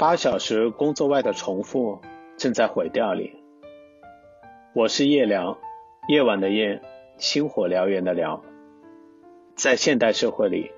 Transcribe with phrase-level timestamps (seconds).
[0.00, 2.00] 八小时工作外的重复
[2.38, 3.34] 正在毁掉你。
[4.74, 5.58] 我是夜聊，
[6.08, 6.80] 夜晚的夜，
[7.18, 8.40] 星火燎原的燎。
[9.56, 10.70] 在现代社会里，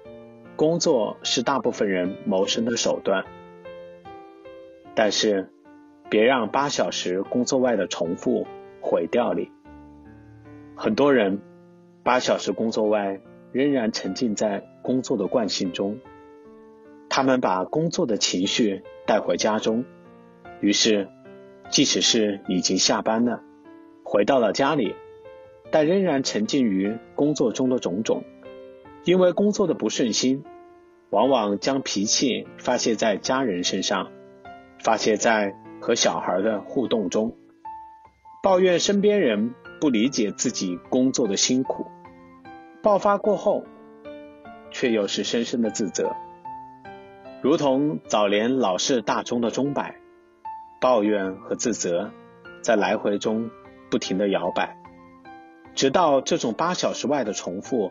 [0.56, 3.24] 工作是大部分人谋生的手段。
[4.96, 5.52] 但是，
[6.10, 8.48] 别让八小时工作外的重复
[8.80, 9.52] 毁掉你。
[10.74, 11.40] 很多人
[12.02, 13.20] 八小时工作外
[13.52, 16.00] 仍然沉浸在工作的惯性中，
[17.14, 18.82] 他们把工作的情绪。
[19.04, 19.84] 带回家中，
[20.60, 21.08] 于是，
[21.70, 23.42] 即使是已经下班了，
[24.04, 24.94] 回到了家里，
[25.72, 28.22] 但仍然沉浸于工作中的种种。
[29.04, 30.44] 因为工作的不顺心，
[31.10, 34.12] 往往将脾气发泄在家人身上，
[34.78, 37.36] 发泄在和小孩的互动中，
[38.40, 41.86] 抱怨身边人不理解自己工作的辛苦。
[42.82, 43.64] 爆发过后，
[44.70, 46.14] 却又是深深的自责。
[47.42, 49.96] 如同早年老式大钟的钟摆，
[50.80, 52.12] 抱怨和自责
[52.62, 53.50] 在来回中
[53.90, 54.76] 不停的摇摆，
[55.74, 57.90] 直到这种八小时外的重复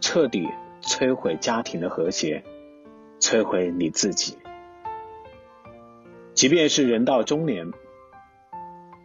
[0.00, 0.48] 彻底
[0.82, 2.44] 摧毁家庭的和谐，
[3.18, 4.38] 摧毁你自己。
[6.32, 7.72] 即便是人到中年，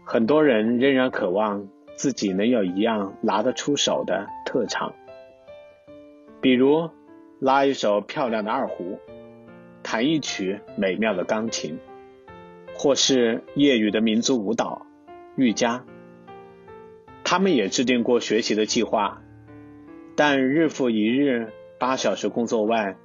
[0.06, 4.94] 很多人仍然渴望自己能有一样拿得出手的特长，
[6.40, 6.92] 比如
[7.40, 9.00] 拉一首漂亮的二胡。
[9.90, 11.80] 弹一曲美妙的钢琴，
[12.76, 14.86] 或是业余的民族舞蹈、
[15.38, 15.86] 瑜伽。
[17.24, 19.22] 他们也制定过学习的计划，
[20.18, 22.98] 但日复一日八小时工作外，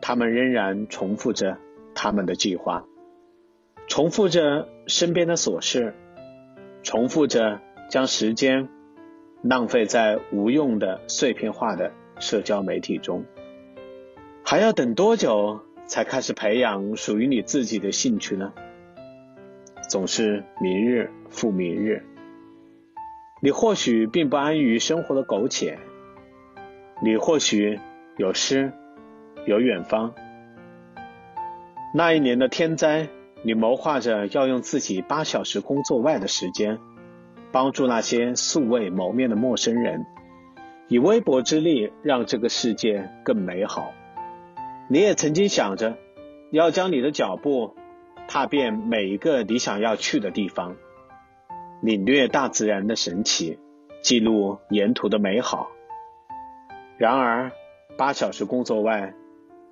[0.00, 1.58] 他们仍然重复着
[1.94, 2.86] 他们的计划，
[3.86, 5.92] 重复着身边的琐事，
[6.82, 8.70] 重复着将时间
[9.42, 13.26] 浪费在无用的碎片化的社交媒体中。
[14.42, 15.60] 还要等多久？
[15.86, 18.52] 才开始培养属于你自己的兴趣呢？
[19.88, 22.04] 总是明日复明日。
[23.40, 25.78] 你或许并不安于生活的苟且，
[27.02, 27.78] 你或许
[28.16, 28.72] 有诗，
[29.46, 30.12] 有远方。
[31.94, 33.08] 那一年的天灾，
[33.42, 36.78] 你谋划着要用自己八小时工作外的时间，
[37.52, 40.04] 帮助那些素未谋面的陌生人，
[40.88, 43.92] 以微薄之力让这个世界更美好。
[44.88, 45.96] 你也曾经想着，
[46.52, 47.74] 要将你的脚步
[48.28, 50.76] 踏遍每一个你想要去的地方，
[51.82, 53.58] 领略大自然的神奇，
[54.00, 55.70] 记录沿途的美好。
[56.98, 57.50] 然而，
[57.98, 59.12] 八小时工作外，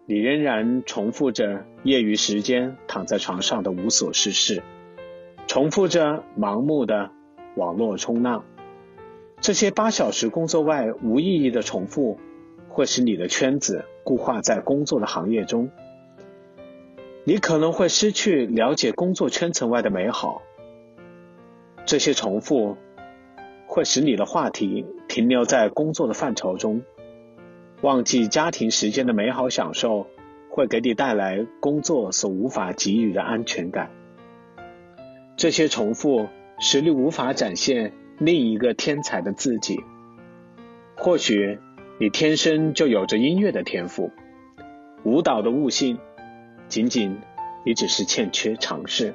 [0.07, 4.65] 你仍然重复着业余时间躺在床上的无所事事，
[5.47, 7.13] 重复着盲目的
[7.55, 8.45] 网络冲浪。
[9.41, 12.19] 这些八小时工作外无意义的重复。
[12.75, 15.71] 会使你的圈子固化在工作的行业中，
[17.23, 20.43] 你可能会失去了解工作圈层外的美好。
[21.87, 22.77] 这些重复
[23.69, 26.83] 会使你的话题停留在工作的范畴中，
[27.81, 30.09] 忘记家庭时间的美好享受
[30.51, 33.93] 会给你带来工作所无法给予的安全感。
[35.37, 36.27] 这些重复
[36.59, 39.79] 使你无法展现另一个天才的自己，
[40.97, 41.61] 或许。
[41.97, 44.11] 你天生就有着音乐的天赋，
[45.05, 45.97] 舞蹈的悟性，
[46.67, 47.21] 仅仅
[47.65, 49.15] 你只是欠缺尝试。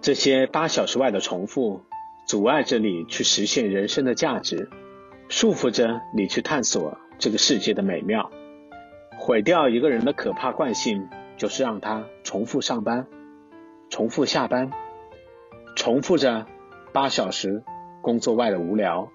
[0.00, 1.82] 这些八小时外的重复，
[2.26, 4.70] 阻碍着你去实现人生的价值，
[5.28, 8.30] 束缚着你去探索这个世界的美妙。
[9.18, 13.06] 毁掉一个人的可怕惯性，就是让他重复上班，
[13.90, 14.70] 重复下班，
[15.76, 16.46] 重复着
[16.94, 17.62] 八小时
[18.00, 19.12] 工作外的无聊。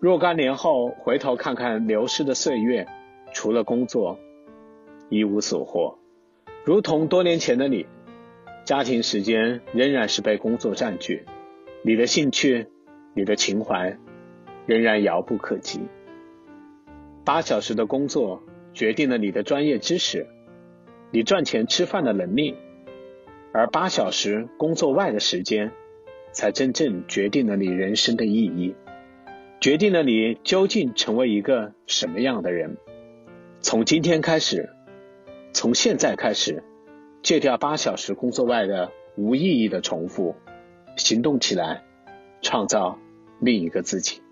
[0.00, 2.86] 若干年后回头看看流失的岁月，
[3.32, 4.16] 除了工作
[5.08, 5.98] 一无所获，
[6.64, 7.84] 如同多年前的你，
[8.64, 11.24] 家庭时间仍然是被工作占据，
[11.82, 12.68] 你的兴趣、
[13.12, 13.98] 你的情怀
[14.66, 15.80] 仍然遥不可及。
[17.24, 20.28] 八小时的工作决定了你的专业知识，
[21.10, 22.54] 你赚钱吃饭的能力，
[23.52, 25.72] 而八小时工作外的时间，
[26.30, 28.76] 才真正决定了你人生的意义。
[29.60, 32.76] 决定了你究竟成为一个什么样的人。
[33.60, 34.70] 从今天开始，
[35.52, 36.62] 从现在开始，
[37.24, 40.36] 戒掉八小时工作外的无意义的重复，
[40.96, 41.82] 行动起来，
[42.40, 42.98] 创造
[43.40, 44.22] 另一个自己。